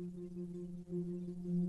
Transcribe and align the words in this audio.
Thank 0.00 0.14
you. 1.44 1.59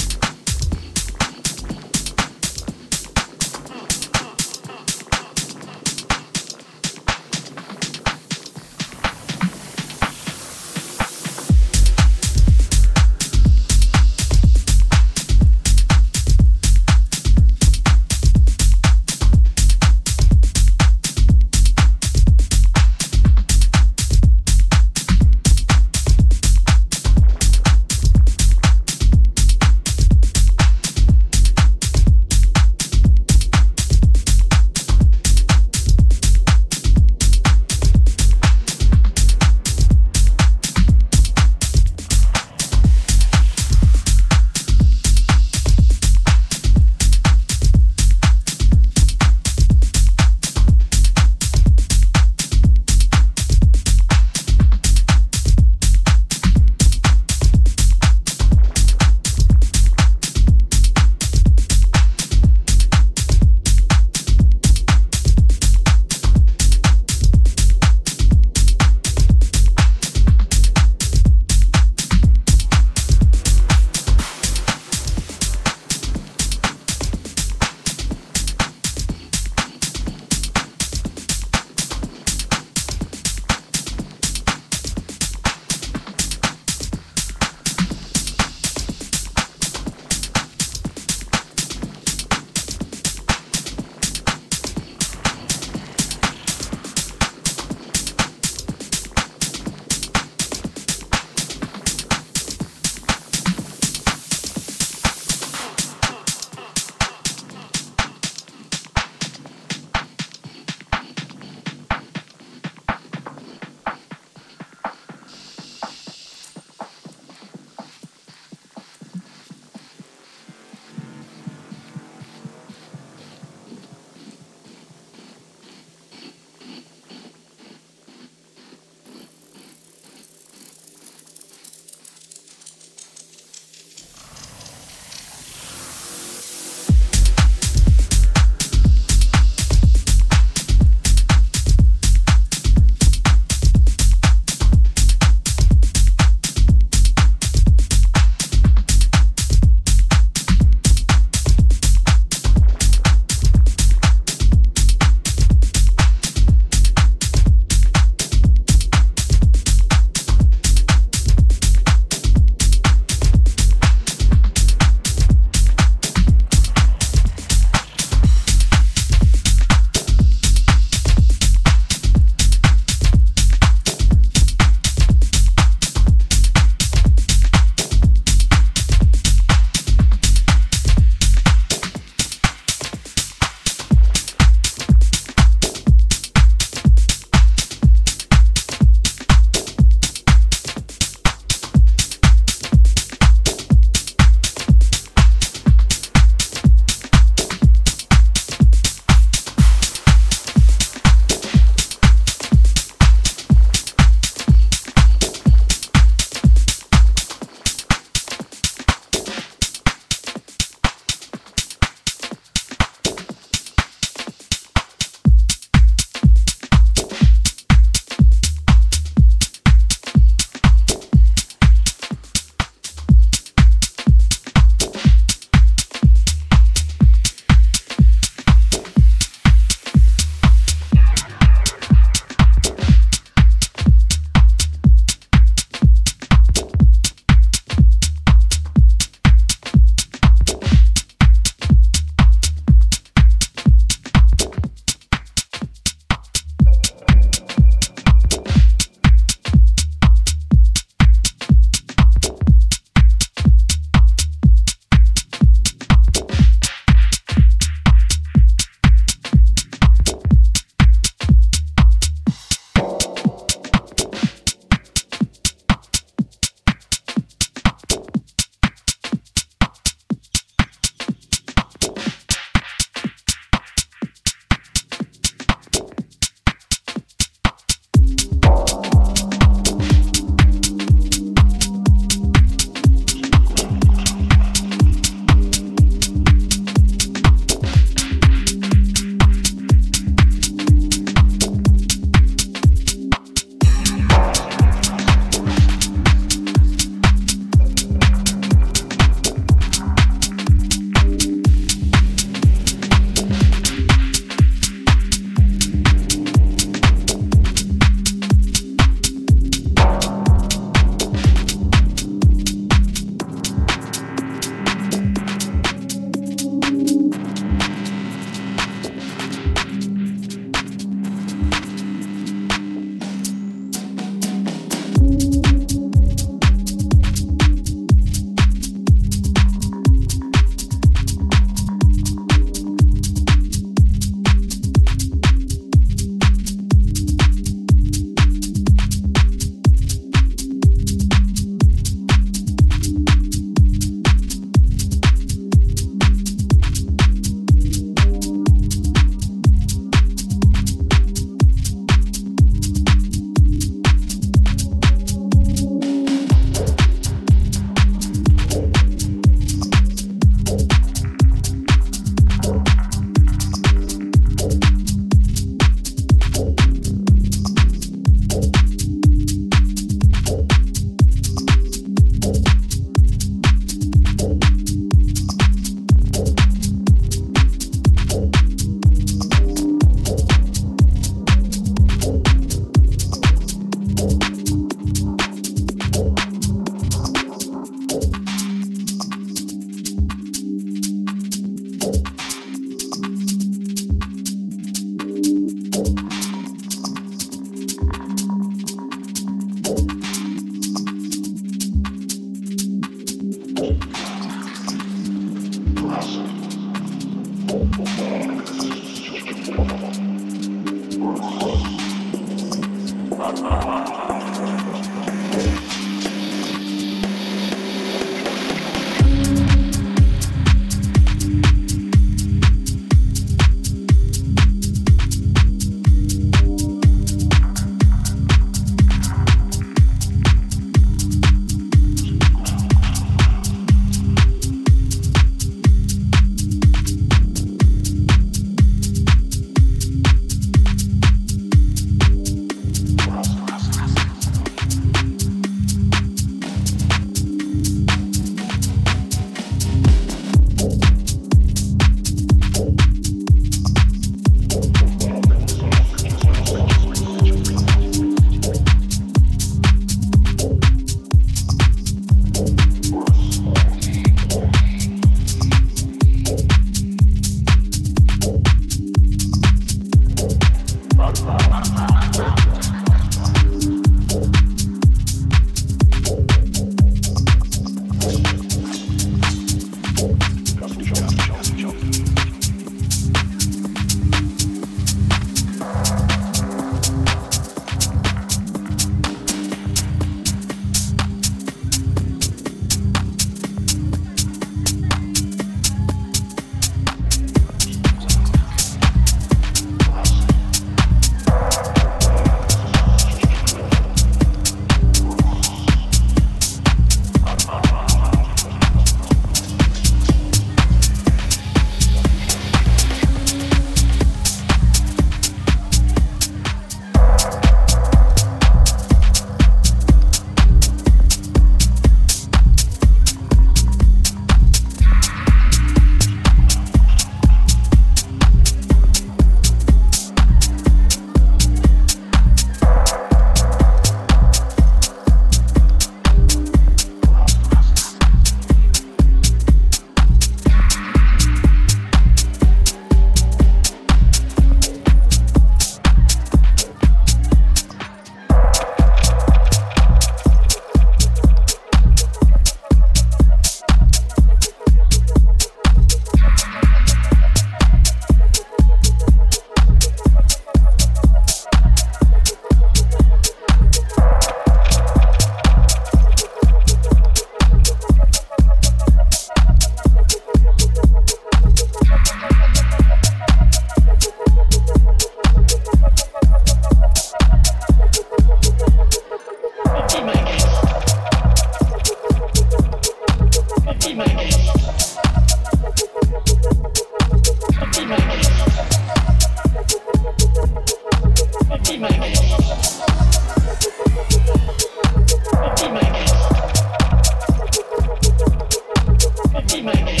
Tonight. 599.51 600.00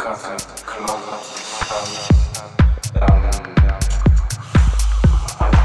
I've 0.00 0.22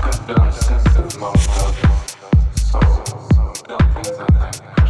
got 0.01 0.27
done 0.27 0.51
since 0.51 0.83
the 0.83 1.01
moment 1.19 1.49
of 1.61 1.73
your 1.81 1.97
soul, 2.57 3.05
so 3.31 3.43
don't 3.67 3.87
think 3.93 4.17
that 4.17 4.82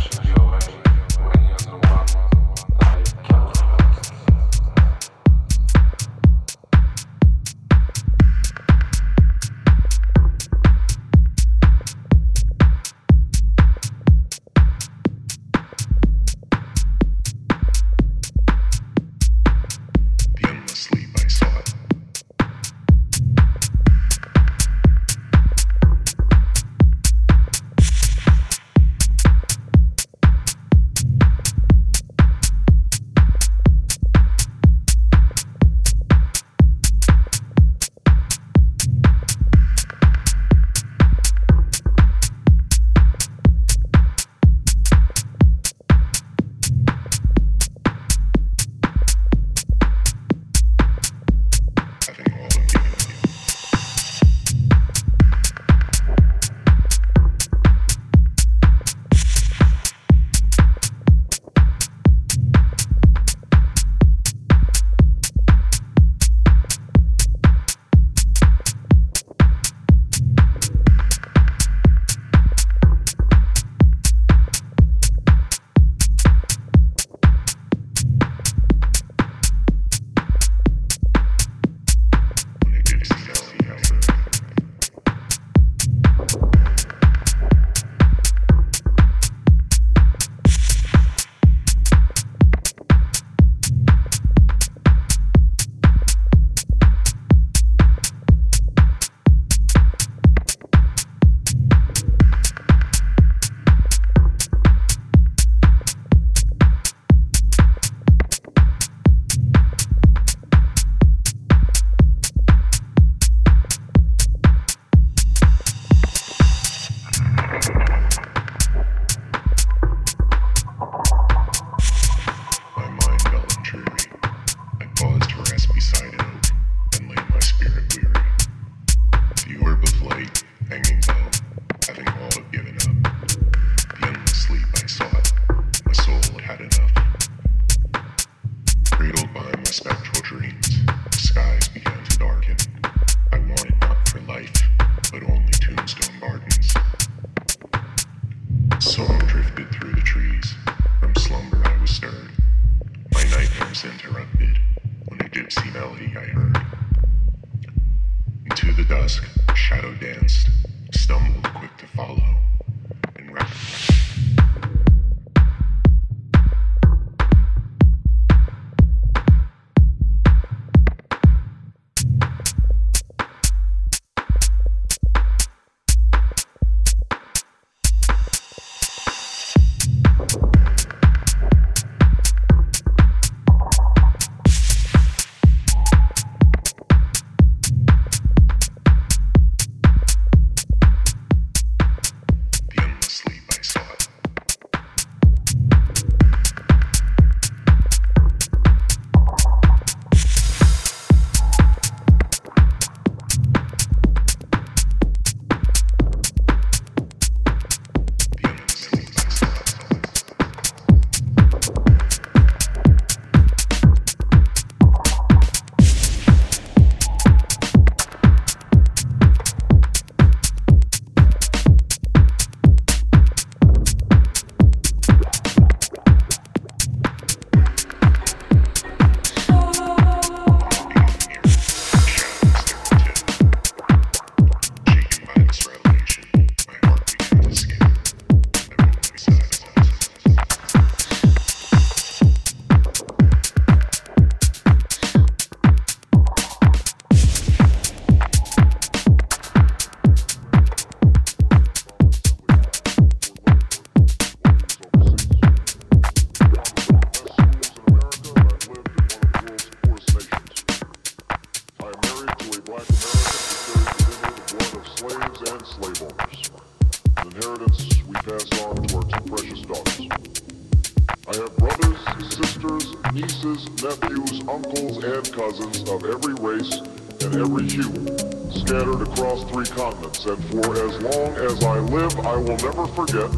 across 279.24 279.50
three 279.52 279.66
continents, 279.68 280.26
and 280.26 280.44
for 280.52 280.74
as 280.76 281.02
long 281.02 281.32
as 281.38 281.64
I 281.64 281.80
live, 281.80 282.20
I 282.20 282.36
will 282.36 282.58
never 282.58 282.86
forget 282.88 283.32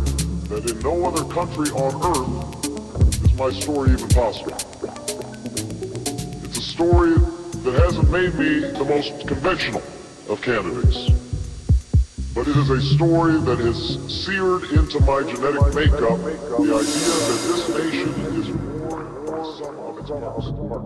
that 0.49 0.67
in 0.71 0.79
no 0.79 1.05
other 1.05 1.23
country 1.31 1.69
on 1.77 1.93
earth 2.09 3.23
is 3.23 3.33
my 3.35 3.51
story 3.51 3.91
even 3.91 4.09
possible. 4.09 4.57
It's 6.43 6.57
a 6.57 6.61
story 6.61 7.13
that 7.13 7.75
hasn't 7.85 8.09
made 8.09 8.33
me 8.33 8.61
the 8.61 8.83
most 8.83 9.27
conventional 9.27 9.83
of 10.27 10.41
candidates. 10.41 11.11
But 12.33 12.47
it 12.47 12.57
is 12.57 12.69
a 12.71 12.81
story 12.95 13.37
that 13.41 13.59
has 13.59 14.25
seared 14.25 14.63
into 14.71 14.99
my 15.01 15.21
genetic 15.21 15.71
makeup 15.75 16.17
the 16.17 16.81
idea 16.81 17.13
that 17.29 17.41
this 17.45 17.69
nation 17.77 18.09
is 18.41 18.49
more 18.49 19.03
more 19.35 19.45
sum 19.59 19.77
of 19.79 19.99
its 19.99 20.09
parts. 20.09 20.84